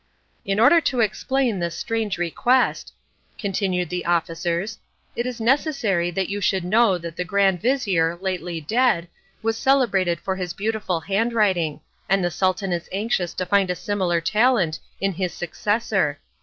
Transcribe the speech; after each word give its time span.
"In 0.43 0.59
order 0.59 0.81
to 0.81 0.99
explain 1.01 1.59
this 1.59 1.77
strange 1.77 2.17
request," 2.17 2.91
continued 3.37 3.91
the 3.91 4.03
officers, 4.05 4.79
"it 5.15 5.27
is 5.27 5.39
necessary 5.39 6.09
that 6.09 6.27
you 6.27 6.41
should 6.41 6.63
know 6.63 6.97
that 6.97 7.15
the 7.15 7.23
grand 7.23 7.61
vizir, 7.61 8.17
lately 8.19 8.59
dead, 8.59 9.07
was 9.43 9.57
celebrated 9.59 10.19
for 10.19 10.35
his 10.35 10.53
beautiful 10.53 11.01
handwriting, 11.01 11.81
and 12.09 12.25
the 12.25 12.31
Sultan 12.31 12.73
is 12.73 12.89
anxious 12.91 13.31
to 13.35 13.45
find 13.45 13.69
a 13.69 13.75
similar 13.75 14.19
talent 14.19 14.79
in 14.99 15.13
his 15.13 15.35
successor. 15.35 16.17